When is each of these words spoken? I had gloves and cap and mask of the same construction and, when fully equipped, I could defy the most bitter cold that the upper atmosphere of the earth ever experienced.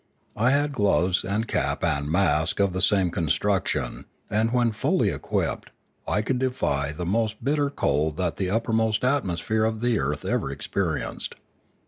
I 0.35 0.49
had 0.49 0.71
gloves 0.71 1.23
and 1.23 1.47
cap 1.47 1.83
and 1.83 2.09
mask 2.11 2.59
of 2.59 2.73
the 2.73 2.81
same 2.81 3.11
construction 3.11 4.05
and, 4.31 4.51
when 4.51 4.71
fully 4.71 5.09
equipped, 5.11 5.69
I 6.07 6.23
could 6.23 6.39
defy 6.39 6.91
the 6.91 7.05
most 7.05 7.43
bitter 7.43 7.69
cold 7.69 8.17
that 8.17 8.37
the 8.37 8.49
upper 8.49 8.73
atmosphere 9.05 9.63
of 9.63 9.81
the 9.81 9.99
earth 9.99 10.25
ever 10.25 10.51
experienced. 10.51 11.35